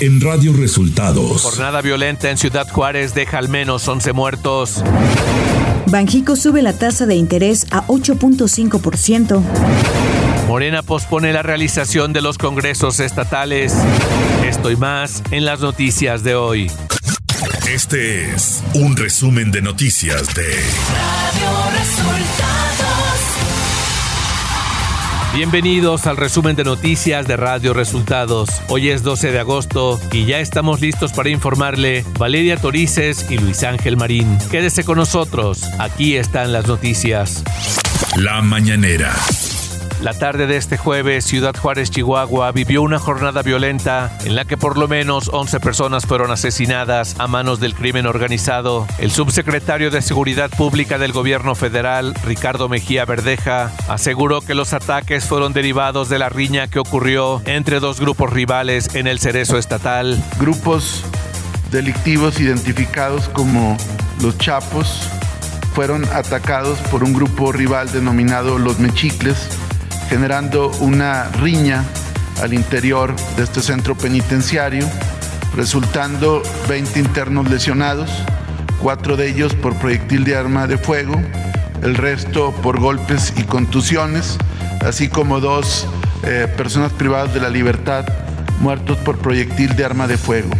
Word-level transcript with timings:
en 0.00 0.20
Radio 0.20 0.54
Resultados. 0.54 1.42
Jornada 1.42 1.82
violenta 1.82 2.30
en 2.30 2.38
Ciudad 2.38 2.68
Juárez 2.68 3.14
deja 3.14 3.38
al 3.38 3.48
menos 3.48 3.86
11 3.86 4.12
muertos. 4.12 4.82
Banjico 5.86 6.36
sube 6.36 6.62
la 6.62 6.72
tasa 6.72 7.04
de 7.06 7.16
interés 7.16 7.66
a 7.70 7.86
8.5%. 7.86 9.42
Morena 10.48 10.82
pospone 10.82 11.32
la 11.32 11.42
realización 11.42 12.12
de 12.12 12.22
los 12.22 12.38
congresos 12.38 12.98
estatales. 13.00 13.74
Esto 14.44 14.70
y 14.70 14.76
más 14.76 15.22
en 15.30 15.44
las 15.44 15.60
noticias 15.60 16.22
de 16.22 16.34
hoy. 16.34 16.70
Este 17.68 18.30
es 18.30 18.62
un 18.74 18.96
resumen 18.96 19.50
de 19.50 19.60
noticias 19.62 20.34
de 20.34 21.19
Bienvenidos 25.32 26.08
al 26.08 26.16
resumen 26.16 26.56
de 26.56 26.64
noticias 26.64 27.24
de 27.28 27.36
Radio 27.36 27.72
Resultados. 27.72 28.50
Hoy 28.66 28.88
es 28.88 29.04
12 29.04 29.30
de 29.30 29.38
agosto 29.38 30.00
y 30.10 30.24
ya 30.24 30.40
estamos 30.40 30.80
listos 30.80 31.12
para 31.12 31.28
informarle 31.28 32.04
Valeria 32.18 32.56
Torices 32.56 33.30
y 33.30 33.38
Luis 33.38 33.62
Ángel 33.62 33.96
Marín. 33.96 34.38
Quédese 34.50 34.82
con 34.82 34.98
nosotros, 34.98 35.62
aquí 35.78 36.16
están 36.16 36.52
las 36.52 36.66
noticias. 36.66 37.44
La 38.16 38.42
mañanera. 38.42 39.14
La 40.02 40.14
tarde 40.14 40.46
de 40.46 40.56
este 40.56 40.78
jueves, 40.78 41.26
Ciudad 41.26 41.54
Juárez, 41.54 41.90
Chihuahua, 41.90 42.52
vivió 42.52 42.80
una 42.80 42.98
jornada 42.98 43.42
violenta 43.42 44.16
en 44.24 44.34
la 44.34 44.46
que 44.46 44.56
por 44.56 44.78
lo 44.78 44.88
menos 44.88 45.28
11 45.30 45.60
personas 45.60 46.06
fueron 46.06 46.30
asesinadas 46.30 47.16
a 47.18 47.26
manos 47.26 47.60
del 47.60 47.74
crimen 47.74 48.06
organizado. 48.06 48.86
El 48.96 49.10
subsecretario 49.10 49.90
de 49.90 50.00
Seguridad 50.00 50.48
Pública 50.48 50.96
del 50.96 51.12
gobierno 51.12 51.54
federal, 51.54 52.14
Ricardo 52.24 52.70
Mejía 52.70 53.04
Verdeja, 53.04 53.72
aseguró 53.88 54.40
que 54.40 54.54
los 54.54 54.72
ataques 54.72 55.26
fueron 55.26 55.52
derivados 55.52 56.08
de 56.08 56.18
la 56.18 56.30
riña 56.30 56.68
que 56.68 56.78
ocurrió 56.78 57.42
entre 57.44 57.78
dos 57.78 58.00
grupos 58.00 58.32
rivales 58.32 58.94
en 58.94 59.06
el 59.06 59.18
cerezo 59.18 59.58
estatal. 59.58 60.16
Grupos 60.38 61.04
delictivos 61.70 62.40
identificados 62.40 63.28
como 63.28 63.76
los 64.22 64.38
Chapos 64.38 65.02
fueron 65.74 66.06
atacados 66.06 66.78
por 66.90 67.04
un 67.04 67.12
grupo 67.12 67.52
rival 67.52 67.92
denominado 67.92 68.58
Los 68.58 68.78
Mechicles 68.78 69.50
generando 70.10 70.72
una 70.80 71.28
riña 71.28 71.84
al 72.42 72.52
interior 72.52 73.14
de 73.36 73.44
este 73.44 73.62
centro 73.62 73.96
penitenciario, 73.96 74.84
resultando 75.54 76.42
20 76.68 76.98
internos 76.98 77.48
lesionados, 77.48 78.10
cuatro 78.82 79.16
de 79.16 79.28
ellos 79.28 79.54
por 79.54 79.76
proyectil 79.76 80.24
de 80.24 80.34
arma 80.36 80.66
de 80.66 80.78
fuego, 80.78 81.14
el 81.84 81.94
resto 81.94 82.52
por 82.60 82.80
golpes 82.80 83.32
y 83.36 83.44
contusiones, 83.44 84.36
así 84.84 85.08
como 85.08 85.38
dos 85.38 85.86
eh, 86.24 86.52
personas 86.56 86.92
privadas 86.92 87.32
de 87.32 87.40
la 87.40 87.48
libertad 87.48 88.04
muertos 88.58 88.98
por 88.98 89.16
proyectil 89.18 89.76
de 89.76 89.84
arma 89.84 90.08
de 90.08 90.18
fuego. 90.18 90.50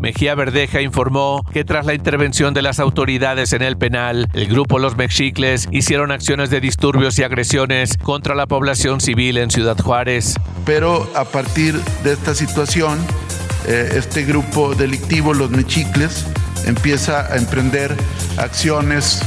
Mejía 0.00 0.34
Verdeja 0.34 0.80
informó 0.80 1.44
que 1.52 1.64
tras 1.64 1.86
la 1.86 1.94
intervención 1.94 2.54
de 2.54 2.62
las 2.62 2.80
autoridades 2.80 3.52
en 3.52 3.62
el 3.62 3.76
penal, 3.76 4.28
el 4.32 4.46
grupo 4.48 4.78
Los 4.78 4.96
Mexicles 4.96 5.68
hicieron 5.70 6.10
acciones 6.10 6.50
de 6.50 6.60
disturbios 6.60 7.18
y 7.18 7.22
agresiones 7.22 7.96
contra 7.96 8.34
la 8.34 8.46
población 8.46 9.00
civil 9.00 9.36
en 9.38 9.50
Ciudad 9.50 9.78
Juárez. 9.78 10.34
Pero 10.64 11.08
a 11.14 11.24
partir 11.24 11.74
de 12.02 12.12
esta 12.12 12.34
situación, 12.34 12.98
eh, 13.66 13.92
este 13.94 14.24
grupo 14.24 14.74
delictivo, 14.74 15.34
Los 15.34 15.50
Mexicles, 15.50 16.26
empieza 16.66 17.32
a 17.32 17.36
emprender 17.36 17.94
acciones 18.38 19.22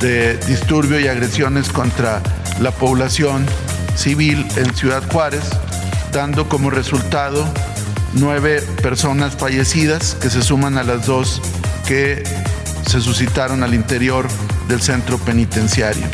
de 0.00 0.36
disturbio 0.46 1.00
y 1.00 1.08
agresiones 1.08 1.68
contra 1.70 2.22
la 2.60 2.70
población 2.70 3.46
civil 3.94 4.46
en 4.56 4.74
Ciudad 4.74 5.02
Juárez, 5.10 5.50
dando 6.12 6.48
como 6.48 6.70
resultado 6.70 7.44
nueve 8.14 8.62
personas 8.82 9.36
fallecidas 9.36 10.16
que 10.20 10.30
se 10.30 10.42
suman 10.42 10.78
a 10.78 10.82
las 10.82 11.06
dos 11.06 11.40
que 11.86 12.22
se 12.86 13.00
suscitaron 13.00 13.62
al 13.62 13.74
interior 13.74 14.26
del 14.68 14.80
centro 14.80 15.18
penitenciario. 15.18 16.06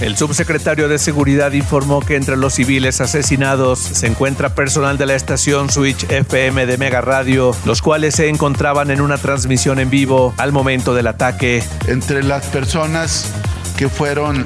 El 0.00 0.16
subsecretario 0.16 0.88
de 0.88 0.98
Seguridad 0.98 1.52
informó 1.52 2.00
que 2.00 2.16
entre 2.16 2.36
los 2.36 2.54
civiles 2.54 3.00
asesinados 3.00 3.78
se 3.78 4.06
encuentra 4.06 4.54
personal 4.54 4.96
de 4.96 5.06
la 5.06 5.14
estación 5.14 5.70
Switch 5.70 6.04
FM 6.10 6.66
de 6.66 6.78
Mega 6.78 7.00
Radio, 7.00 7.54
los 7.64 7.82
cuales 7.82 8.14
se 8.14 8.28
encontraban 8.28 8.90
en 8.90 9.00
una 9.00 9.18
transmisión 9.18 9.78
en 9.78 9.90
vivo 9.90 10.34
al 10.38 10.52
momento 10.52 10.94
del 10.94 11.08
ataque. 11.08 11.62
Entre 11.86 12.22
las 12.22 12.46
personas 12.46 13.26
que 13.76 13.88
fueron 13.88 14.44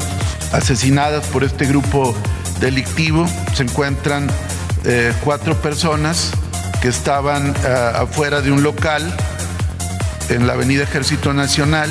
asesinadas 0.52 1.26
por 1.26 1.44
este 1.44 1.66
grupo 1.66 2.14
delictivo 2.60 3.26
se 3.54 3.64
encuentran 3.64 4.28
eh, 4.86 5.12
cuatro 5.22 5.54
personas 5.60 6.32
que 6.82 6.88
estaban 6.88 7.54
eh, 7.64 7.90
afuera 7.96 8.40
de 8.40 8.52
un 8.52 8.62
local 8.62 9.02
en 10.28 10.46
la 10.46 10.52
Avenida 10.54 10.82
Ejército 10.82 11.32
Nacional, 11.32 11.90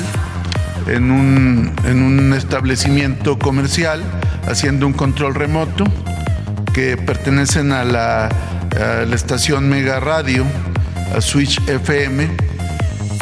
en 0.86 1.10
un, 1.10 1.72
en 1.84 2.02
un 2.02 2.32
establecimiento 2.34 3.38
comercial, 3.38 4.02
haciendo 4.46 4.86
un 4.86 4.92
control 4.92 5.34
remoto, 5.34 5.84
que 6.72 6.96
pertenecen 6.96 7.72
a 7.72 7.84
la, 7.84 8.26
a 8.26 9.04
la 9.06 9.14
estación 9.14 9.68
Mega 9.68 10.00
Radio, 10.00 10.44
a 11.16 11.20
Switch 11.20 11.60
FM, 11.68 12.30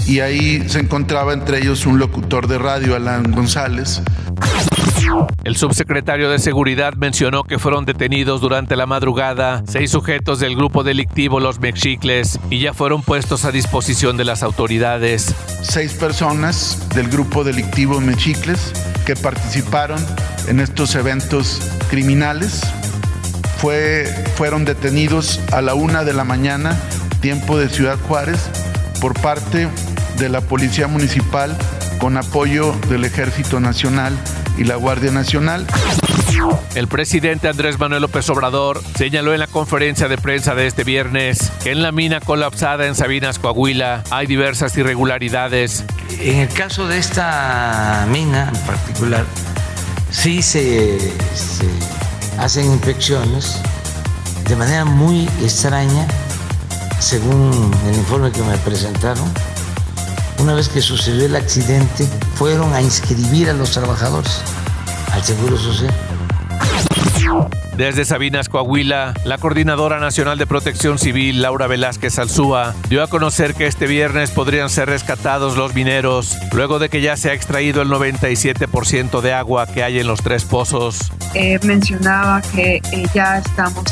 y 0.06 0.20
ahí 0.20 0.68
se 0.68 0.80
encontraba 0.80 1.32
entre 1.32 1.58
ellos 1.58 1.86
un 1.86 1.98
locutor 1.98 2.46
de 2.48 2.58
radio, 2.58 2.96
Alan 2.96 3.30
González, 3.30 4.02
el 5.44 5.56
subsecretario 5.56 6.30
de 6.30 6.38
Seguridad 6.38 6.94
mencionó 6.94 7.44
que 7.44 7.58
fueron 7.58 7.84
detenidos 7.84 8.40
durante 8.40 8.76
la 8.76 8.86
madrugada 8.86 9.62
seis 9.66 9.90
sujetos 9.90 10.38
del 10.38 10.56
grupo 10.56 10.84
delictivo 10.84 11.40
Los 11.40 11.60
Mexicles 11.60 12.38
y 12.50 12.60
ya 12.60 12.72
fueron 12.72 13.02
puestos 13.02 13.44
a 13.44 13.52
disposición 13.52 14.16
de 14.16 14.24
las 14.24 14.42
autoridades. 14.42 15.34
Seis 15.62 15.94
personas 15.94 16.88
del 16.94 17.08
grupo 17.08 17.44
delictivo 17.44 18.00
Mexicles 18.00 18.72
que 19.04 19.16
participaron 19.16 19.98
en 20.48 20.60
estos 20.60 20.94
eventos 20.94 21.60
criminales 21.90 22.62
fue, 23.58 24.06
fueron 24.36 24.64
detenidos 24.64 25.40
a 25.52 25.60
la 25.60 25.74
una 25.74 26.04
de 26.04 26.12
la 26.12 26.24
mañana, 26.24 26.78
tiempo 27.20 27.58
de 27.58 27.68
Ciudad 27.68 27.98
Juárez, 28.06 28.50
por 29.00 29.20
parte 29.20 29.68
de 30.18 30.28
la 30.28 30.40
Policía 30.40 30.86
Municipal 30.86 31.56
con 31.98 32.16
apoyo 32.16 32.72
del 32.88 33.04
Ejército 33.04 33.60
Nacional 33.60 34.16
y 34.56 34.64
la 34.64 34.76
Guardia 34.76 35.10
Nacional. 35.10 35.66
El 36.74 36.88
presidente 36.88 37.48
Andrés 37.48 37.78
Manuel 37.78 38.02
López 38.02 38.28
Obrador 38.30 38.82
señaló 38.96 39.32
en 39.34 39.40
la 39.40 39.46
conferencia 39.46 40.08
de 40.08 40.18
prensa 40.18 40.54
de 40.54 40.66
este 40.66 40.84
viernes 40.84 41.52
que 41.62 41.70
en 41.72 41.82
la 41.82 41.92
mina 41.92 42.20
colapsada 42.20 42.86
en 42.86 42.94
Sabinas, 42.94 43.38
Coahuila, 43.38 44.02
hay 44.10 44.26
diversas 44.26 44.76
irregularidades. 44.76 45.84
En 46.18 46.38
el 46.38 46.48
caso 46.48 46.86
de 46.88 46.98
esta 46.98 48.06
mina 48.10 48.50
en 48.52 48.60
particular, 48.60 49.24
sí 50.10 50.42
se, 50.42 50.98
se 51.34 51.66
hacen 52.38 52.66
inspecciones 52.66 53.60
de 54.48 54.56
manera 54.56 54.84
muy 54.84 55.28
extraña, 55.42 56.06
según 56.98 57.70
el 57.88 57.94
informe 57.94 58.30
que 58.32 58.42
me 58.42 58.56
presentaron 58.58 59.30
una 60.42 60.54
vez 60.54 60.68
que 60.68 60.80
sucedió 60.80 61.26
el 61.26 61.36
accidente, 61.36 62.04
fueron 62.34 62.74
a 62.74 62.82
inscribir 62.82 63.48
a 63.48 63.52
los 63.52 63.70
trabajadores 63.70 64.42
al 65.12 65.22
Seguro 65.22 65.56
Social. 65.56 65.94
Desde 67.76 68.04
Sabinas, 68.04 68.48
Coahuila, 68.48 69.14
la 69.24 69.38
Coordinadora 69.38 70.00
Nacional 70.00 70.38
de 70.38 70.46
Protección 70.46 70.98
Civil, 70.98 71.40
Laura 71.40 71.68
Velázquez 71.68 72.18
Alzúa, 72.18 72.74
dio 72.88 73.04
a 73.04 73.06
conocer 73.06 73.54
que 73.54 73.66
este 73.66 73.86
viernes 73.86 74.32
podrían 74.32 74.68
ser 74.68 74.88
rescatados 74.88 75.56
los 75.56 75.74
mineros, 75.74 76.36
luego 76.52 76.80
de 76.80 76.88
que 76.88 77.00
ya 77.00 77.16
se 77.16 77.30
ha 77.30 77.34
extraído 77.34 77.80
el 77.80 77.88
97% 77.88 79.20
de 79.20 79.32
agua 79.32 79.68
que 79.68 79.84
hay 79.84 80.00
en 80.00 80.08
los 80.08 80.22
tres 80.22 80.44
pozos. 80.44 81.12
Eh, 81.34 81.60
mencionaba 81.62 82.42
que 82.52 82.82
eh, 82.90 83.06
ya 83.14 83.38
estamos 83.38 83.84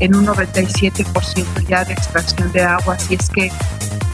en 0.00 0.16
un 0.16 0.26
97% 0.26 1.44
ya 1.68 1.84
de 1.84 1.92
extracción 1.92 2.50
de 2.52 2.62
agua, 2.62 2.94
así 2.94 3.14
es 3.14 3.28
que 3.28 3.52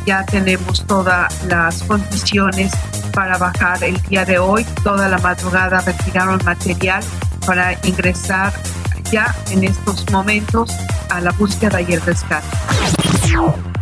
ya 0.07 0.25
tenemos 0.25 0.85
todas 0.87 1.45
las 1.45 1.83
condiciones 1.83 2.73
para 3.13 3.39
bajar 3.39 3.83
el 3.85 4.01
día 4.03 4.25
de 4.25 4.39
hoy. 4.39 4.65
Toda 4.83 5.09
la 5.09 5.19
madrugada 5.19 5.81
retiraron 5.81 6.41
material 6.45 7.03
para 7.47 7.73
ingresar 7.87 8.53
ya 9.11 9.35
en 9.51 9.65
estos 9.65 10.11
momentos 10.11 10.71
a 11.11 11.21
la 11.21 11.33
búsqueda 11.33 11.81
y 11.81 11.93
el 11.93 12.01
rescate. 12.01 12.47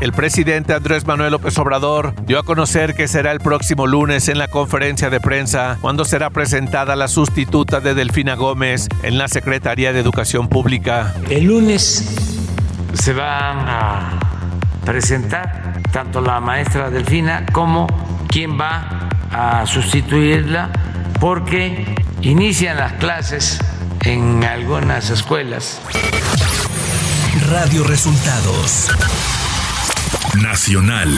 El 0.00 0.12
presidente 0.12 0.72
Andrés 0.72 1.06
Manuel 1.06 1.32
López 1.32 1.56
Obrador 1.58 2.14
dio 2.26 2.38
a 2.38 2.42
conocer 2.42 2.94
que 2.94 3.06
será 3.06 3.32
el 3.32 3.40
próximo 3.40 3.86
lunes 3.86 4.28
en 4.28 4.38
la 4.38 4.48
conferencia 4.48 5.10
de 5.10 5.20
prensa 5.20 5.78
cuando 5.80 6.04
será 6.04 6.30
presentada 6.30 6.96
la 6.96 7.08
sustituta 7.08 7.80
de 7.80 7.94
Delfina 7.94 8.34
Gómez 8.34 8.88
en 9.02 9.19
la 9.19 9.28
Secretaría 9.28 9.92
de 9.92 10.00
Educación 10.00 10.48
Pública. 10.48 11.14
El 11.28 11.44
lunes 11.44 12.16
se 12.94 13.12
van 13.12 13.58
a 13.69 14.19
presentar 14.84 15.81
tanto 15.93 16.23
la 16.23 16.41
maestra 16.41 16.91
Delfina 16.91 17.44
como 17.53 17.87
quien 18.27 18.59
va 18.59 19.09
a 19.31 19.67
sustituirla, 19.67 20.71
porque 21.21 21.94
inician 22.23 22.79
las 22.79 22.94
clases 22.94 23.61
en 24.00 24.43
algunas 24.43 25.11
escuelas. 25.11 25.81
Radio 27.50 27.85
Resultados 27.85 28.89
Nacional. 30.41 31.11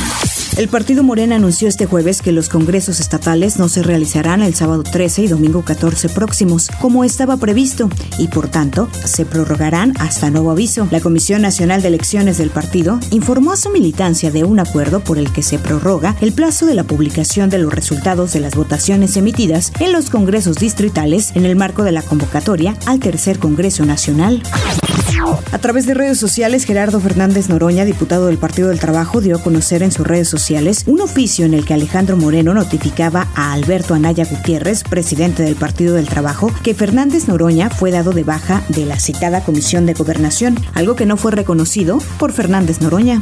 El 0.56 0.68
partido 0.68 1.02
Morena 1.02 1.34
anunció 1.34 1.66
este 1.66 1.84
jueves 1.84 2.22
que 2.22 2.30
los 2.30 2.48
congresos 2.48 3.00
estatales 3.00 3.58
no 3.58 3.68
se 3.68 3.82
realizarán 3.82 4.40
el 4.40 4.54
sábado 4.54 4.84
13 4.84 5.22
y 5.22 5.26
domingo 5.26 5.64
14 5.64 6.08
próximos, 6.10 6.68
como 6.80 7.02
estaba 7.02 7.36
previsto, 7.36 7.90
y 8.18 8.28
por 8.28 8.46
tanto 8.46 8.88
se 9.04 9.26
prorrogarán 9.26 9.94
hasta 9.98 10.30
nuevo 10.30 10.52
aviso. 10.52 10.86
La 10.92 11.00
Comisión 11.00 11.42
Nacional 11.42 11.82
de 11.82 11.88
Elecciones 11.88 12.38
del 12.38 12.50
partido 12.50 13.00
informó 13.10 13.50
a 13.50 13.56
su 13.56 13.70
militancia 13.70 14.30
de 14.30 14.44
un 14.44 14.60
acuerdo 14.60 15.00
por 15.00 15.18
el 15.18 15.32
que 15.32 15.42
se 15.42 15.58
prorroga 15.58 16.14
el 16.20 16.32
plazo 16.32 16.66
de 16.66 16.74
la 16.74 16.84
publicación 16.84 17.50
de 17.50 17.58
los 17.58 17.74
resultados 17.74 18.32
de 18.32 18.38
las 18.38 18.54
votaciones 18.54 19.16
emitidas 19.16 19.72
en 19.80 19.90
los 19.90 20.08
congresos 20.08 20.58
distritales 20.58 21.32
en 21.34 21.46
el 21.46 21.56
marco 21.56 21.82
de 21.82 21.90
la 21.90 22.02
convocatoria 22.02 22.76
al 22.86 23.00
tercer 23.00 23.40
Congreso 23.40 23.84
Nacional. 23.84 24.40
A 25.52 25.58
través 25.58 25.86
de 25.86 25.94
redes 25.94 26.18
sociales, 26.18 26.64
Gerardo 26.64 27.00
Fernández 27.00 27.48
Noroña, 27.48 27.84
diputado 27.84 28.26
del 28.26 28.36
Partido 28.36 28.68
del 28.68 28.78
Trabajo, 28.78 29.20
dio 29.20 29.36
a 29.36 29.42
conocer 29.42 29.82
en 29.82 29.90
sus 29.90 30.06
redes 30.06 30.28
sociales 30.28 30.43
un 30.86 31.00
oficio 31.00 31.46
en 31.46 31.54
el 31.54 31.64
que 31.64 31.72
Alejandro 31.72 32.18
Moreno 32.18 32.52
notificaba 32.52 33.28
a 33.34 33.54
Alberto 33.54 33.94
Anaya 33.94 34.26
Gutiérrez, 34.26 34.82
presidente 34.82 35.42
del 35.42 35.56
Partido 35.56 35.94
del 35.94 36.06
Trabajo, 36.06 36.52
que 36.62 36.74
Fernández 36.74 37.28
Noroña 37.28 37.70
fue 37.70 37.90
dado 37.90 38.12
de 38.12 38.24
baja 38.24 38.62
de 38.68 38.84
la 38.84 38.98
citada 38.98 39.42
Comisión 39.42 39.86
de 39.86 39.94
Gobernación, 39.94 40.58
algo 40.74 40.96
que 40.96 41.06
no 41.06 41.16
fue 41.16 41.32
reconocido 41.32 41.96
por 42.18 42.32
Fernández 42.32 42.82
Noroña. 42.82 43.20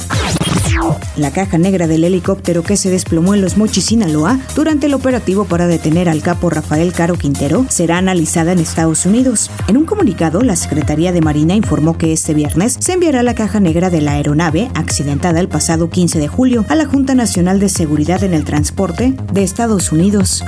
La 1.17 1.31
caja 1.31 1.59
negra 1.59 1.87
del 1.87 2.05
helicóptero 2.05 2.63
que 2.63 2.77
se 2.77 2.91
desplomó 2.91 3.35
en 3.35 3.43
Los 3.43 3.57
Mochis, 3.57 3.87
Sinaloa, 3.87 4.39
durante 4.57 4.87
el 4.87 4.95
operativo 4.95 5.45
para 5.45 5.67
detener 5.67 6.09
al 6.09 6.23
capo 6.23 6.51
Rafael 6.51 6.93
Caro 6.93 7.17
Quintero, 7.17 7.67
será 7.69 7.99
analizada 7.99 8.53
en 8.53 8.59
Estados 8.59 9.07
Unidos. 9.07 9.51
En 9.69 9.77
un 9.77 9.85
comunicado, 9.85 10.41
la 10.41 10.57
Secretaría 10.57 11.13
de 11.13 11.21
Marina 11.21 11.55
informó 11.55 11.99
que 11.99 12.13
este 12.13 12.35
viernes 12.35 12.77
se 12.81 12.95
enviará 12.95 13.23
la 13.23 13.35
caja 13.35 13.61
negra 13.61 13.91
de 13.91 14.01
la 14.01 14.13
aeronave 14.13 14.71
accidentada 14.75 15.41
el 15.41 15.49
pasado 15.49 15.91
15 15.91 16.19
de 16.19 16.29
julio 16.29 16.65
a 16.69 16.75
la 16.75 16.87
Junta 16.87 17.15
Nacional 17.15 17.61
de 17.61 17.69
Seguridad 17.69 18.25
en 18.25 18.35
el 18.35 18.45
Transporte 18.45 19.15
de 19.33 19.43
Estados 19.43 19.93
Unidos. 19.93 20.43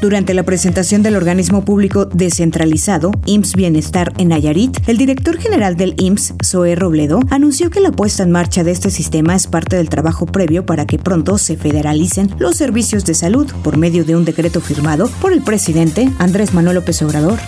Durante 0.00 0.34
la 0.34 0.42
presentación 0.42 1.02
del 1.02 1.16
organismo 1.16 1.64
público 1.64 2.04
descentralizado 2.04 3.12
IMSS 3.24 3.54
Bienestar 3.54 4.12
en 4.18 4.28
Nayarit, 4.28 4.76
el 4.88 4.98
director 4.98 5.38
general 5.38 5.76
del 5.76 5.94
IMSS, 5.98 6.34
Zoe 6.44 6.74
Robledo, 6.74 7.20
anunció 7.30 7.70
que 7.70 7.80
la 7.80 7.92
puesta 7.92 8.22
en 8.22 8.30
marcha 8.30 8.64
de 8.64 8.72
este 8.72 8.90
sistema 8.90 9.34
es 9.34 9.46
parte 9.46 9.76
del 9.76 9.88
trabajo 9.88 10.26
previo 10.26 10.66
para 10.66 10.86
que 10.86 10.98
pronto 10.98 11.38
se 11.38 11.56
federalicen 11.56 12.34
los 12.38 12.56
servicios 12.56 13.04
de 13.04 13.14
salud 13.14 13.50
por 13.62 13.76
medio 13.76 14.04
de 14.04 14.16
un 14.16 14.24
decreto 14.24 14.60
firmado 14.60 15.08
por 15.20 15.32
el 15.32 15.42
presidente 15.42 16.10
Andrés 16.18 16.54
Manuel 16.54 16.76
López 16.76 17.00
Obrador. 17.02 17.38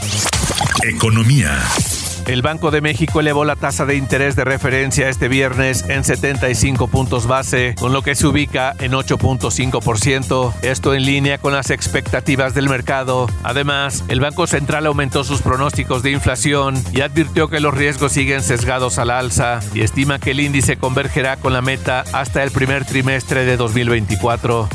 Economía. 0.83 1.51
El 2.29 2.43
Banco 2.43 2.71
de 2.71 2.83
México 2.83 3.21
elevó 3.21 3.47
la 3.47 3.57
tasa 3.57 3.87
de 3.87 3.97
interés 3.97 4.37
de 4.37 4.45
referencia 4.45 5.09
este 5.09 5.29
viernes 5.29 5.87
en 5.89 6.05
75 6.05 6.87
puntos 6.89 7.27
base, 7.27 7.75
con 7.81 7.95
lo 7.95 8.03
que 8.03 8.15
se 8.15 8.27
ubica 8.27 8.77
en 8.81 8.93
8.5%, 8.93 10.53
esto 10.61 10.93
en 10.93 11.07
línea 11.07 11.39
con 11.39 11.55
las 11.55 11.71
expectativas 11.71 12.53
del 12.53 12.69
mercado. 12.69 13.29
Además, 13.45 14.05
el 14.09 14.21
Banco 14.21 14.47
Central 14.47 14.85
aumentó 14.85 15.25
sus 15.25 15.41
pronósticos 15.41 16.03
de 16.03 16.11
inflación 16.11 16.75
y 16.93 17.01
advirtió 17.01 17.49
que 17.49 17.61
los 17.61 17.73
riesgos 17.73 18.13
siguen 18.13 18.43
sesgados 18.43 18.99
al 18.99 19.11
alza 19.11 19.61
y 19.73 19.81
estima 19.81 20.19
que 20.19 20.33
el 20.33 20.41
índice 20.41 20.77
convergerá 20.77 21.39
con 21.39 21.55
la 21.55 21.63
meta 21.63 22.05
hasta 22.13 22.43
el 22.43 22.51
primer 22.51 22.85
trimestre 22.85 23.47
de 23.47 23.57
2024. 23.57 24.69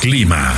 Clima. 0.00 0.52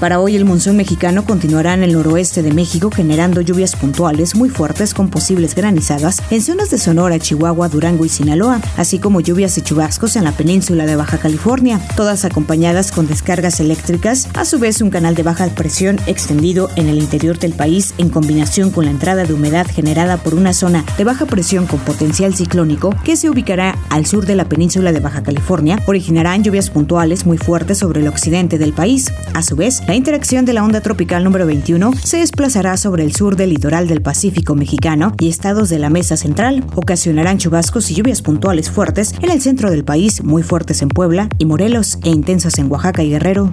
Para 0.00 0.20
hoy 0.20 0.36
el 0.36 0.44
monzón 0.44 0.76
mexicano 0.76 1.24
continuará 1.24 1.74
en 1.74 1.82
el 1.82 1.94
noroeste 1.94 2.42
de 2.42 2.52
México 2.52 2.88
generando 2.88 3.40
lluvias 3.40 3.74
puntuales 3.74 4.36
muy 4.36 4.48
fuertes 4.48 4.94
con 4.94 5.08
posibles 5.08 5.56
granizadas 5.56 6.22
en 6.30 6.40
zonas 6.40 6.70
de 6.70 6.78
Sonora, 6.78 7.18
Chihuahua, 7.18 7.68
Durango 7.68 8.04
y 8.04 8.08
Sinaloa, 8.08 8.60
así 8.76 9.00
como 9.00 9.20
lluvias 9.20 9.58
y 9.58 9.62
chubascos 9.62 10.14
en 10.14 10.22
la 10.22 10.30
península 10.30 10.86
de 10.86 10.94
Baja 10.94 11.18
California, 11.18 11.80
todas 11.96 12.24
acompañadas 12.24 12.92
con 12.92 13.08
descargas 13.08 13.58
eléctricas, 13.58 14.28
a 14.34 14.44
su 14.44 14.60
vez 14.60 14.80
un 14.80 14.90
canal 14.90 15.16
de 15.16 15.24
baja 15.24 15.48
presión 15.48 15.98
extendido 16.06 16.70
en 16.76 16.88
el 16.88 16.98
interior 16.98 17.36
del 17.40 17.54
país 17.54 17.92
en 17.98 18.08
combinación 18.08 18.70
con 18.70 18.84
la 18.84 18.92
entrada 18.92 19.24
de 19.24 19.34
humedad 19.34 19.66
generada 19.66 20.16
por 20.18 20.34
una 20.36 20.52
zona 20.52 20.84
de 20.96 21.02
baja 21.02 21.26
presión 21.26 21.66
con 21.66 21.80
potencial 21.80 22.36
ciclónico 22.36 22.94
que 23.02 23.16
se 23.16 23.30
ubicará 23.30 23.76
al 23.90 24.06
sur 24.06 24.26
de 24.26 24.36
la 24.36 24.48
península 24.48 24.92
de 24.92 25.00
Baja 25.00 25.24
California, 25.24 25.82
originarán 25.86 26.44
lluvias 26.44 26.70
puntuales 26.70 27.26
muy 27.26 27.38
fuertes 27.38 27.78
sobre 27.78 28.00
el 28.00 28.06
occidente 28.06 28.58
del 28.58 28.72
país. 28.72 29.12
A 29.34 29.42
su 29.42 29.56
vez, 29.56 29.82
la 29.88 29.94
interacción 29.94 30.44
de 30.44 30.52
la 30.52 30.62
onda 30.62 30.82
tropical 30.82 31.24
número 31.24 31.46
21 31.46 31.94
se 31.94 32.18
desplazará 32.18 32.76
sobre 32.76 33.04
el 33.04 33.14
sur 33.14 33.36
del 33.36 33.48
litoral 33.48 33.88
del 33.88 34.02
Pacífico 34.02 34.54
mexicano 34.54 35.14
y 35.18 35.30
estados 35.30 35.70
de 35.70 35.78
la 35.78 35.88
mesa 35.88 36.18
central. 36.18 36.62
Ocasionarán 36.74 37.38
chubascos 37.38 37.90
y 37.90 37.94
lluvias 37.94 38.20
puntuales 38.20 38.70
fuertes 38.70 39.14
en 39.22 39.30
el 39.30 39.40
centro 39.40 39.70
del 39.70 39.86
país, 39.86 40.22
muy 40.22 40.42
fuertes 40.42 40.82
en 40.82 40.90
Puebla 40.90 41.30
y 41.38 41.46
Morelos 41.46 41.98
e 42.04 42.10
intensas 42.10 42.58
en 42.58 42.70
Oaxaca 42.70 43.02
y 43.02 43.08
Guerrero. 43.08 43.50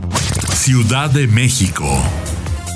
Ciudad 0.54 1.10
de 1.10 1.26
México. 1.28 1.86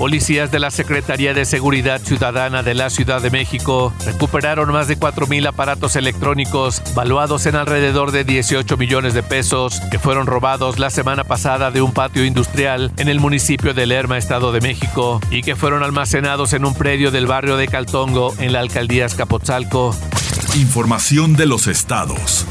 Policías 0.00 0.50
de 0.50 0.60
la 0.60 0.70
Secretaría 0.70 1.34
de 1.34 1.44
Seguridad 1.44 2.00
Ciudadana 2.00 2.62
de 2.62 2.72
la 2.72 2.88
Ciudad 2.88 3.20
de 3.20 3.28
México 3.28 3.92
recuperaron 4.06 4.72
más 4.72 4.88
de 4.88 4.98
4.000 4.98 5.46
aparatos 5.46 5.94
electrónicos 5.94 6.80
valuados 6.94 7.44
en 7.44 7.54
alrededor 7.54 8.10
de 8.10 8.24
18 8.24 8.78
millones 8.78 9.12
de 9.12 9.22
pesos 9.22 9.78
que 9.90 9.98
fueron 9.98 10.26
robados 10.26 10.78
la 10.78 10.88
semana 10.88 11.24
pasada 11.24 11.70
de 11.70 11.82
un 11.82 11.92
patio 11.92 12.24
industrial 12.24 12.90
en 12.96 13.10
el 13.10 13.20
municipio 13.20 13.74
de 13.74 13.84
Lerma, 13.84 14.16
Estado 14.16 14.52
de 14.52 14.62
México, 14.62 15.20
y 15.30 15.42
que 15.42 15.54
fueron 15.54 15.82
almacenados 15.82 16.54
en 16.54 16.64
un 16.64 16.74
predio 16.74 17.10
del 17.10 17.26
barrio 17.26 17.58
de 17.58 17.68
Caltongo 17.68 18.34
en 18.38 18.54
la 18.54 18.60
alcaldía 18.60 19.04
Escapotzalco. 19.04 19.94
Información 20.54 21.36
de 21.36 21.44
los 21.44 21.66
estados. 21.66 22.46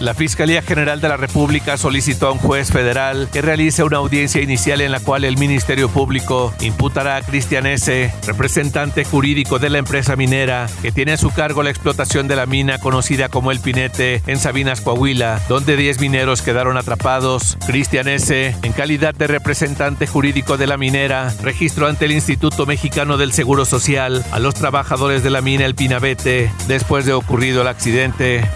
La 0.00 0.14
Fiscalía 0.14 0.62
General 0.62 1.00
de 1.00 1.08
la 1.08 1.16
República 1.16 1.76
solicitó 1.76 2.28
a 2.28 2.32
un 2.32 2.38
juez 2.38 2.70
federal 2.70 3.28
que 3.32 3.42
realice 3.42 3.82
una 3.82 3.96
audiencia 3.96 4.40
inicial 4.40 4.80
en 4.80 4.92
la 4.92 5.00
cual 5.00 5.24
el 5.24 5.36
Ministerio 5.36 5.88
Público 5.88 6.54
imputará 6.60 7.16
a 7.16 7.22
Cristian 7.22 7.66
S., 7.66 8.12
representante 8.24 9.04
jurídico 9.04 9.58
de 9.58 9.70
la 9.70 9.78
empresa 9.78 10.14
minera, 10.14 10.68
que 10.82 10.92
tiene 10.92 11.12
a 11.12 11.16
su 11.16 11.30
cargo 11.30 11.64
la 11.64 11.70
explotación 11.70 12.28
de 12.28 12.36
la 12.36 12.46
mina 12.46 12.78
conocida 12.78 13.28
como 13.28 13.50
El 13.50 13.58
Pinete 13.58 14.22
en 14.28 14.38
Sabinas, 14.38 14.80
Coahuila, 14.80 15.40
donde 15.48 15.76
10 15.76 16.00
mineros 16.00 16.42
quedaron 16.42 16.76
atrapados. 16.76 17.58
Cristian 17.66 18.06
S., 18.06 18.54
en 18.62 18.72
calidad 18.72 19.14
de 19.14 19.26
representante 19.26 20.06
jurídico 20.06 20.56
de 20.56 20.68
la 20.68 20.76
minera, 20.76 21.34
registró 21.42 21.88
ante 21.88 22.04
el 22.04 22.12
Instituto 22.12 22.66
Mexicano 22.66 23.16
del 23.16 23.32
Seguro 23.32 23.64
Social 23.64 24.24
a 24.30 24.38
los 24.38 24.54
trabajadores 24.54 25.24
de 25.24 25.30
la 25.30 25.40
mina 25.40 25.64
El 25.64 25.74
Pinabete 25.74 26.52
después 26.68 27.04
de 27.04 27.14
ocurrido 27.14 27.62
el 27.62 27.68
accidente. 27.68 28.48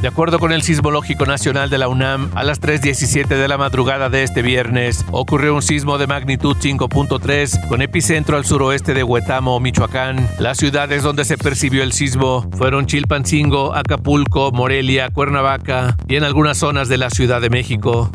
De 0.00 0.08
acuerdo 0.08 0.38
con 0.38 0.52
el 0.52 0.62
Sismológico 0.62 1.26
Nacional 1.26 1.68
de 1.68 1.78
la 1.78 1.88
UNAM, 1.88 2.30
a 2.34 2.42
las 2.42 2.60
3.17 2.60 3.28
de 3.28 3.48
la 3.48 3.58
madrugada 3.58 4.08
de 4.08 4.22
este 4.22 4.42
viernes 4.42 5.04
ocurrió 5.10 5.54
un 5.54 5.62
sismo 5.62 5.98
de 5.98 6.06
magnitud 6.06 6.56
5.3 6.56 7.68
con 7.68 7.82
epicentro 7.82 8.36
al 8.36 8.44
suroeste 8.44 8.94
de 8.94 9.04
Huetamo, 9.04 9.60
Michoacán. 9.60 10.28
Las 10.38 10.58
ciudades 10.58 11.02
donde 11.02 11.24
se 11.24 11.36
percibió 11.36 11.82
el 11.82 11.92
sismo 11.92 12.48
fueron 12.56 12.86
Chilpancingo, 12.86 13.74
Acapulco, 13.74 14.52
Morelia, 14.52 15.10
Cuernavaca 15.10 15.96
y 16.08 16.16
en 16.16 16.24
algunas 16.24 16.58
zonas 16.58 16.88
de 16.88 16.96
la 16.96 17.10
Ciudad 17.10 17.40
de 17.40 17.50
México. 17.50 18.10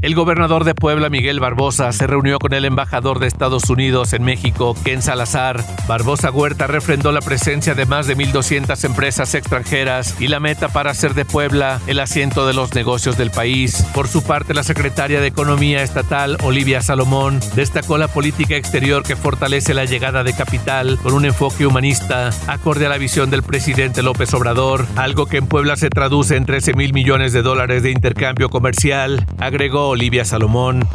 El 0.00 0.14
gobernador 0.14 0.64
de 0.64 0.74
Puebla, 0.74 1.10
Miguel 1.10 1.40
Barbosa, 1.40 1.92
se 1.92 2.06
reunió 2.06 2.38
con 2.38 2.54
el 2.54 2.64
embajador 2.64 3.18
de 3.18 3.26
Estados 3.26 3.68
Unidos 3.68 4.12
en 4.12 4.22
México, 4.22 4.74
Ken 4.84 5.02
Salazar. 5.02 5.62
Barbosa 5.86 6.30
Huerta 6.30 6.66
refrendó 6.66 7.12
la 7.12 7.20
presencia 7.20 7.74
de 7.74 7.84
más 7.84 8.06
de 8.06 8.16
1.200 8.16 8.84
empresas 8.84 9.34
extranjeras 9.34 10.16
y 10.20 10.28
la 10.28 10.40
meta 10.40 10.68
para 10.68 10.92
hacer 10.92 11.14
de 11.14 11.24
Puebla 11.24 11.80
el 11.86 12.00
asiento 12.00 12.46
de 12.46 12.54
los 12.54 12.74
negocios 12.74 13.18
del 13.18 13.30
país. 13.30 13.84
Por 13.94 14.08
su 14.08 14.22
parte, 14.22 14.54
la 14.54 14.62
secretaria 14.62 15.20
de 15.20 15.26
Economía 15.26 15.82
Estatal, 15.82 16.38
Olivia 16.42 16.80
Salomón, 16.80 17.38
destacó 17.54 17.98
la 17.98 18.08
política 18.08 18.56
exterior 18.56 19.02
que 19.02 19.16
fortalece 19.16 19.74
la 19.74 19.84
llegada 19.84 20.24
de 20.24 20.32
capital 20.32 20.98
con 21.02 21.12
un 21.12 21.24
enfoque 21.26 21.66
humanista, 21.66 22.30
acorde 22.46 22.86
a 22.86 22.88
la 22.88 22.98
visión 22.98 23.30
del 23.30 23.42
presidente 23.42 24.02
López 24.02 24.32
Obrador, 24.32 24.86
algo 24.96 25.26
que 25.26 25.36
en 25.36 25.46
Puebla 25.46 25.76
se 25.76 25.90
traduce 25.90 26.36
en 26.36 26.46
13 26.46 26.72
mil 26.74 26.92
millones 26.94 27.32
de 27.32 27.42
dólares 27.42 27.82
de 27.82 27.90
intercambio 27.90 28.48
comercial 28.48 29.26
agregó 29.50 29.88
Olivia 29.88 30.24
Salomón. 30.24 30.86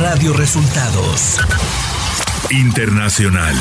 Radio 0.00 0.32
Resultados 0.32 1.38
Internacional. 2.50 3.54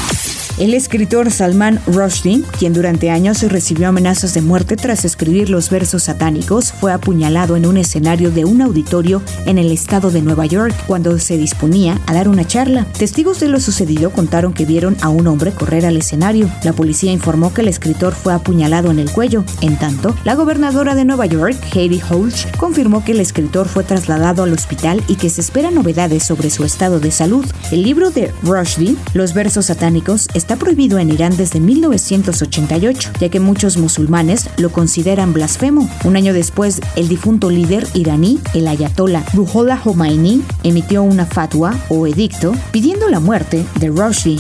El 0.58 0.74
escritor 0.74 1.30
Salman 1.30 1.80
Rushdie, 1.86 2.42
quien 2.58 2.74
durante 2.74 3.12
años 3.12 3.44
recibió 3.44 3.90
amenazas 3.90 4.34
de 4.34 4.42
muerte 4.42 4.76
tras 4.76 5.06
escribir 5.06 5.52
los 5.52 5.70
versos 5.70 6.04
satánicos, 6.06 6.72
fue 6.72 6.92
apuñalado 6.92 7.56
en 7.56 7.68
un 7.68 7.78
escenario 7.78 8.32
de 8.32 8.44
un 8.44 8.64
auditorio 8.64 9.22
en 9.46 9.60
el 9.60 9.72
estado 9.72 10.10
de 10.10 10.24
Nueva 10.24 10.48
York 10.48 10.74
cuando 10.88 11.20
se 11.20 11.38
disponía 11.38 12.02
a 12.08 12.14
dar 12.16 12.28
una 12.28 12.44
charla. 12.44 12.88
Testigos 12.98 13.40
de 13.40 13.50
lo 13.50 13.60
sucedido 13.60 14.10
contaron 14.10 14.52
que 14.52 14.66
vieron 14.66 14.98
a 15.02 15.10
un 15.10 15.28
hombre 15.28 15.52
correr 15.52 15.86
al 15.86 15.96
escenario. 15.96 16.50
La 16.64 16.74
policía 16.74 17.12
informó 17.12 17.54
que 17.54 17.62
el 17.62 17.68
escritor 17.68 18.16
fue 18.16 18.34
apuñalado 18.34 18.90
en 18.90 18.98
el 18.98 19.12
cuello. 19.12 19.44
En 19.62 19.78
tanto, 19.78 20.16
la 20.24 20.34
gobernadora 20.34 20.96
de 20.96 21.06
Nueva 21.06 21.28
York, 21.28 21.56
Katie 21.66 22.02
Holt, 22.10 22.58
confirmó 22.58 23.06
que 23.06 23.12
el 23.12 23.20
escritor 23.20 23.68
fue 23.68 23.84
trasladado 23.84 24.42
al 24.42 24.54
hospital 24.54 25.04
y 25.08 25.18
que 25.18 25.30
se 25.30 25.42
esperan 25.42 25.76
novedades 25.76 26.24
sobre 26.24 26.50
su 26.50 26.64
estado 26.64 27.00
de 27.00 27.12
salud. 27.12 27.46
El 27.72 27.84
libro 27.84 28.10
de 28.10 28.34
Rushdie, 28.42 28.96
Los 29.14 29.36
versos 29.36 29.68
satánicos, 29.68 30.28
está 30.34 30.47
prohibido 30.56 30.98
en 31.00 31.10
Irán 31.10 31.36
desde 31.36 31.60
1988, 31.60 33.12
ya 33.20 33.30
que 33.30 33.40
muchos 33.40 33.78
musulmanes 33.78 34.50
lo 34.58 34.72
consideran 34.72 35.34
blasfemo. 35.34 35.90
Un 36.04 36.16
año 36.16 36.34
después, 36.34 36.82
el 36.96 37.08
difunto 37.08 37.50
líder 37.50 37.88
iraní, 37.94 38.40
el 38.54 38.68
ayatollah 38.68 39.26
Ruhollah 39.34 39.82
Khomeini, 39.84 40.42
emitió 40.64 41.04
una 41.04 41.26
fatwa 41.26 41.76
o 41.90 42.08
edicto 42.08 42.54
pidiendo 42.72 43.10
la 43.10 43.20
muerte 43.20 43.66
de 43.80 43.90
Rushdie. 43.90 44.40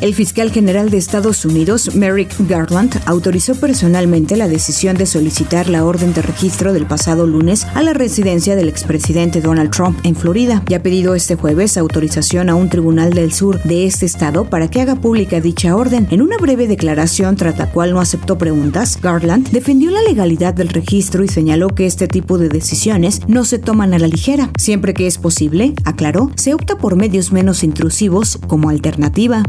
El 0.00 0.14
fiscal 0.14 0.50
general 0.50 0.90
de 0.90 0.98
Estados 0.98 1.44
Unidos, 1.44 1.94
Merrick 1.94 2.34
Garland, 2.48 3.00
autorizó 3.06 3.54
personalmente 3.54 4.36
la 4.36 4.48
decisión 4.48 4.96
de 4.96 5.06
solicitar 5.06 5.68
la 5.68 5.84
orden 5.84 6.12
de 6.12 6.22
registro 6.22 6.72
del 6.72 6.86
pasado 6.86 7.26
lunes 7.26 7.66
a 7.74 7.82
la 7.82 7.92
residencia 7.92 8.56
del 8.56 8.68
expresidente 8.68 9.40
Donald 9.40 9.70
Trump 9.70 9.98
en 10.02 10.16
Florida 10.16 10.62
y 10.68 10.74
ha 10.74 10.82
pedido 10.82 11.14
este 11.14 11.36
jueves 11.36 11.76
autorización 11.76 12.50
a 12.50 12.56
un 12.56 12.68
tribunal 12.68 13.12
del 13.12 13.32
sur 13.32 13.62
de 13.62 13.86
este 13.86 14.06
estado 14.06 14.44
para 14.50 14.68
que 14.68 14.80
haga 14.80 14.96
pública 14.96 15.40
dicha 15.40 15.76
orden. 15.76 16.08
En 16.10 16.20
una 16.20 16.36
breve 16.36 16.66
declaración 16.66 17.36
tras 17.36 17.56
la 17.58 17.70
cual 17.70 17.92
no 17.92 18.00
aceptó 18.00 18.36
preguntas, 18.38 18.98
Garland 19.00 19.50
defendió 19.50 19.90
la 19.90 20.02
legalidad 20.02 20.52
del 20.52 20.70
registro 20.70 21.22
y 21.22 21.28
señaló 21.28 21.68
que 21.68 21.86
este 21.86 22.08
tipo 22.08 22.38
de 22.38 22.48
decisiones 22.48 23.20
no 23.28 23.44
se 23.44 23.58
toman 23.58 23.94
a 23.94 24.00
la 24.00 24.08
ligera. 24.08 24.50
Siempre 24.58 24.94
que 24.94 25.06
es 25.06 25.18
posible, 25.18 25.74
aclaró, 25.84 26.30
se 26.34 26.54
opta 26.54 26.76
por 26.76 26.96
medios 26.96 27.30
menos 27.30 27.62
intrusivos 27.62 28.38
como 28.48 28.68
alternativa. 28.68 29.44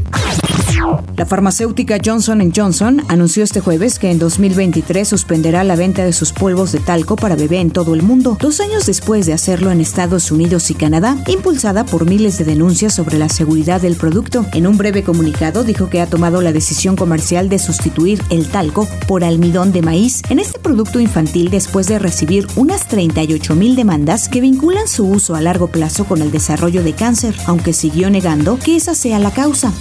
La 1.16 1.26
farmacéutica 1.26 1.98
Johnson 2.04 2.52
Johnson 2.54 3.02
anunció 3.08 3.44
este 3.44 3.62
jueves 3.62 4.00
que 4.00 4.12
en 4.12 4.20
2023 4.20 5.08
suspenderá 5.08 5.64
la 5.64 5.76
venta 5.76 6.04
de 6.04 6.12
sus 6.12 6.34
polvos 6.34 6.72
de 6.72 6.80
talco 6.80 7.16
para 7.16 7.36
bebé 7.36 7.60
en 7.60 7.72
todo 7.72 7.94
el 7.94 8.02
mundo, 8.02 8.38
dos 8.40 8.60
años 8.60 8.86
después 8.86 9.26
de 9.26 9.34
hacerlo 9.34 9.72
en 9.72 9.80
Estados 9.80 10.32
Unidos 10.32 10.72
y 10.72 10.74
Canadá, 10.74 11.18
impulsada 11.28 11.86
por 11.86 12.06
miles 12.10 12.38
de 12.38 12.46
denuncias 12.46 12.94
sobre 12.94 13.18
la 13.18 13.30
seguridad 13.30 13.80
del 13.80 13.96
producto. 13.96 14.46
En 14.54 14.68
un 14.68 14.78
breve 14.78 15.04
comunicado 15.04 15.64
dijo 15.64 15.90
que 15.90 16.02
ha 16.02 16.08
tomado 16.08 16.42
la 16.42 16.52
decisión 16.52 16.96
comercial 16.96 17.48
de 17.48 17.60
sustituir 17.60 18.22
el 18.30 18.48
talco 18.48 18.88
por 19.08 19.24
almidón 19.24 19.72
de 19.72 19.84
maíz 19.84 20.22
en 20.30 20.40
este 20.40 20.60
producto 20.60 21.00
infantil 21.00 21.50
después 21.52 21.88
de 21.88 22.00
recibir 22.00 22.48
unas 22.56 22.88
38 22.88 23.56
mil 23.56 23.76
demandas 23.76 24.28
que 24.28 24.42
vinculan 24.42 24.88
su 24.88 25.08
uso 25.08 25.36
a 25.36 25.42
largo 25.42 25.68
plazo 25.68 26.06
con 26.06 26.22
el 26.22 26.32
desarrollo 26.32 26.84
de 26.84 26.94
cáncer, 26.94 27.36
aunque 27.46 27.74
siguió 27.74 28.10
negando 28.10 28.58
que 28.58 28.76
esa 28.76 28.96
sea 28.96 29.20
la 29.20 29.32
causa. 29.32 29.72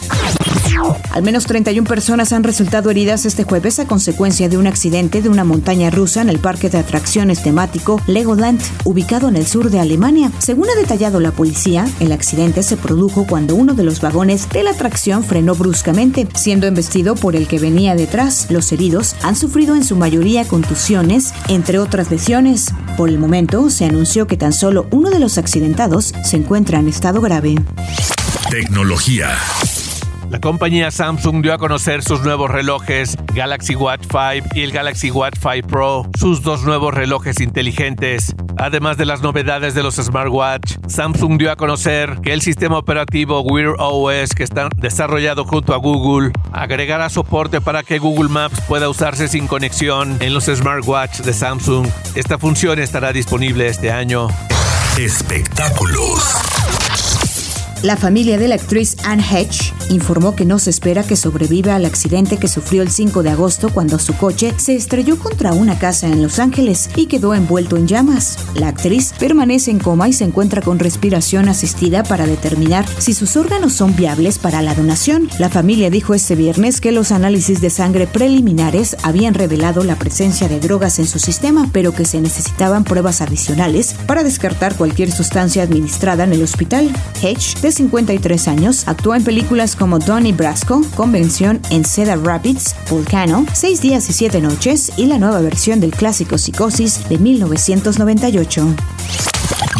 Al 1.13 1.23
menos 1.23 1.45
31 1.45 1.87
personas 1.87 2.33
han 2.33 2.43
resultado 2.43 2.91
heridas 2.91 3.27
este 3.27 3.45
jueves 3.45 3.79
a 3.79 3.87
consecuencia 3.87 4.49
de 4.49 4.57
un 4.57 4.67
accidente 4.67 5.21
de 5.21 5.29
una 5.29 5.45
montaña 5.45 5.91
rusa 5.91 6.23
en 6.23 6.31
el 6.31 6.39
parque 6.39 6.71
de 6.71 6.79
atracciones 6.79 7.43
temático 7.43 8.01
Legoland, 8.07 8.61
ubicado 8.85 9.29
en 9.29 9.37
el 9.37 9.47
sur 9.47 9.71
de 9.71 9.79
Alemania. 9.79 10.33
Según 10.39 10.69
ha 10.71 10.75
detallado 10.75 11.21
la 11.21 11.31
policía, 11.31 11.87
el 12.01 12.13
accidente 12.13 12.63
se 12.63 12.79
produjo 12.79 13.27
cuando 13.27 13.55
uno 13.55 13.75
de 13.75 13.85
los 13.85 14.01
vagones 14.01 14.49
de 14.49 14.63
la 14.63 14.71
atracción 14.71 15.23
frenó 15.23 15.55
bruscamente, 15.55 16.27
siendo 16.35 16.67
embestido 16.67 17.15
por 17.15 17.37
el 17.37 17.47
que 17.47 17.59
venía 17.59 17.95
detrás. 17.95 18.47
Los 18.51 18.73
heridos 18.73 19.15
han 19.23 19.37
sufrido 19.37 19.77
en 19.77 19.85
su 19.85 19.97
mayoría 19.97 20.47
contusiones, 20.47 21.35
entre 21.49 21.79
otras 21.79 22.11
lesiones. 22.11 22.73
Por 22.97 23.11
el 23.11 23.19
momento, 23.19 23.69
se 23.69 23.85
anunció 23.85 24.27
que 24.27 24.39
tan 24.39 24.55
solo 24.55 24.87
uno 24.91 25.11
de 25.11 25.19
los 25.19 25.37
accidentados 25.37 26.15
se 26.25 26.39
encuentra 26.39 26.79
en 26.79 26.89
estado 26.89 27.21
grave. 27.21 27.57
Tecnología. 28.51 29.29
La 30.33 30.41
compañía 30.41 30.91
Samsung 30.91 31.43
dio 31.43 31.53
a 31.53 31.59
conocer 31.59 32.03
sus 32.03 32.23
nuevos 32.23 32.51
relojes 32.51 33.19
Galaxy 33.35 33.75
Watch 33.75 34.05
5 34.11 34.55
y 34.55 34.63
el 34.63 34.73
Galaxy 34.73 35.11
Watch 35.11 35.35
5 35.39 35.69
Pro, 35.69 36.09
sus 36.19 36.43
dos 36.43 36.63
nuevos 36.63 36.95
relojes 36.95 37.39
inteligentes. 37.39 38.35
Además 38.57 38.97
de 38.97 39.05
las 39.05 39.21
novedades 39.21 39.75
de 39.75 39.83
los 39.83 39.97
smartwatch, 39.97 40.77
Samsung 40.89 41.37
dio 41.37 41.53
a 41.53 41.57
conocer 41.57 42.19
que 42.23 42.33
el 42.33 42.41
sistema 42.41 42.79
operativo 42.79 43.43
Wear 43.43 43.75
OS 43.79 44.35
que 44.35 44.43
está 44.43 44.71
desarrollado 44.75 45.45
junto 45.45 45.75
a 45.75 45.77
Google 45.77 46.33
agregará 46.51 47.11
soporte 47.11 47.61
para 47.61 47.83
que 47.83 47.99
Google 47.99 48.31
Maps 48.31 48.63
pueda 48.63 48.89
usarse 48.89 49.29
sin 49.29 49.47
conexión 49.47 50.17
en 50.21 50.33
los 50.33 50.47
smartwatch 50.47 51.21
de 51.21 51.35
Samsung. 51.35 51.87
Esta 52.15 52.39
función 52.39 52.79
estará 52.79 53.13
disponible 53.13 53.67
este 53.67 53.93
año. 53.93 54.29
Espectáculos. 54.97 56.82
La 57.83 57.97
familia 57.97 58.39
de 58.39 58.47
la 58.47 58.55
actriz 58.55 58.97
Anne 59.03 59.25
Hedge 59.29 59.73
informó 59.91 60.37
que 60.37 60.45
no 60.45 60.61
se 60.61 60.71
espera 60.71 61.03
que 61.03 61.17
sobreviva 61.17 61.75
al 61.75 61.85
accidente 61.85 62.37
que 62.37 62.47
sufrió 62.47 62.81
el 62.81 62.93
5 62.93 63.25
de 63.25 63.31
agosto 63.31 63.71
cuando 63.71 63.99
su 63.99 64.17
coche 64.17 64.55
se 64.57 64.77
estrelló 64.77 65.19
contra 65.19 65.53
una 65.53 65.77
casa 65.77 66.07
en 66.07 66.23
Los 66.23 66.39
Ángeles 66.39 66.91
y 66.95 67.07
quedó 67.07 67.35
envuelto 67.35 67.77
en 67.77 67.89
llamas. 67.89 68.39
La 68.55 68.69
actriz 68.69 69.13
permanece 69.19 69.73
en 69.73 69.81
coma 69.81 70.09
y 70.09 70.13
se 70.13 70.23
encuentra 70.23 70.63
con 70.63 70.79
respiración 70.79 71.49
asistida 71.49 72.05
para 72.05 72.25
determinar 72.25 72.87
si 72.99 73.15
sus 73.15 73.37
órganos 73.37 73.73
son 73.73 73.97
viables 73.97 74.39
para 74.39 74.63
la 74.63 74.77
donación. 74.77 75.29
La 75.41 75.51
familia 75.51 75.91
dijo 75.91 76.15
este 76.15 76.37
viernes 76.37 76.81
que 76.81 76.93
los 76.93 77.11
análisis 77.11 77.61
de 77.61 77.71
sangre 77.71 78.07
preliminares 78.07 78.97
habían 79.03 79.35
revelado 79.35 79.83
la 79.83 79.97
presencia 79.97 80.47
de 80.47 80.61
drogas 80.61 81.01
en 81.01 81.09
su 81.09 81.19
sistema, 81.19 81.69
pero 81.73 81.93
que 81.93 82.05
se 82.05 82.21
necesitaban 82.21 82.85
pruebas 82.85 83.21
adicionales 83.21 83.97
para 84.07 84.23
descartar 84.23 84.77
cualquier 84.77 85.11
sustancia 85.11 85.65
administrada 85.65 86.23
en 86.23 86.33
el 86.33 86.45
hospital. 86.45 86.89
Hedge, 87.21 87.57
de 87.73 87.77
53 87.77 88.49
años, 88.49 88.85
actuó 88.87 89.15
en 89.15 89.25
películas 89.25 89.77
como 89.77 89.99
Donnie 89.99 90.33
Brasco, 90.33 90.83
Convención 90.95 91.61
en 91.71 91.85
Cedar 91.85 92.21
Rapids, 92.23 92.75
Volcano, 92.91 93.47
Seis 93.55 93.81
días 93.81 94.09
y 94.11 94.13
siete 94.13 94.41
noches 94.41 94.93
y 94.97 95.07
la 95.07 95.19
nueva 95.19 95.41
versión 95.41 95.81
del 95.81 95.93
clásico 95.93 96.37
Psicosis 96.37 97.09
de 97.09 97.19
1998. 97.19 98.67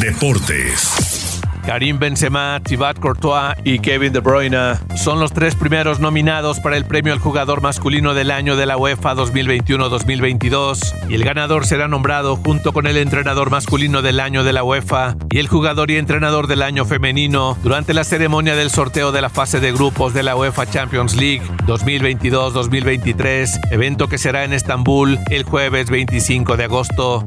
Deportes. 0.01 1.22
Karim 1.65 1.99
Benzema, 1.99 2.61
Thibaut 2.65 2.99
Courtois 2.99 3.55
y 3.65 3.79
Kevin 3.79 4.13
De 4.13 4.21
Bruyne 4.21 4.75
son 4.97 5.21
los 5.21 5.33
tres 5.33 5.55
primeros 5.55 6.01
nominados 6.01 6.61
para 6.61 6.77
el 6.77 6.85
premio 6.85 7.13
al 7.13 7.19
jugador 7.19 7.63
masculino 7.63 8.15
del 8.15 8.31
año 8.31 8.57
de 8.57 8.67
la 8.67 8.77
UEFA 8.77 9.15
2021-2022 9.15 11.09
y 11.09 11.15
el 11.15 11.25
ganador 11.25 11.67
será 11.67 11.89
nombrado 11.89 12.37
junto 12.37 12.73
con 12.73 12.87
el 12.87 12.97
entrenador 12.97 13.51
masculino 13.51 14.03
del 14.03 14.21
año 14.21 14.45
de 14.45 14.53
la 14.53 14.65
UEFA 14.65 15.17
y 15.31 15.39
el 15.39 15.49
jugador 15.49 15.91
y 15.91 15.97
entrenador 15.97 16.47
del 16.47 16.63
año 16.63 16.85
femenino 16.85 17.57
durante 17.63 17.95
la 17.95 18.05
ceremonia 18.05 18.57
del 18.57 18.71
sorteo 18.71 19.13
de 19.13 19.23
la 19.23 19.31
fase 19.31 19.61
de 19.61 19.73
grupos 19.73 20.15
de 20.15 20.23
la 20.23 20.37
UEFA 20.37 20.67
Champions 20.67 21.17
League 21.17 21.43
2022-2023, 21.67 23.69
evento 23.71 24.09
que 24.09 24.19
será 24.19 24.45
en 24.45 24.53
Estambul 24.53 25.19
el 25.31 25.45
jueves 25.45 25.91
25 25.91 26.57
de 26.57 26.65
agosto. 26.65 27.27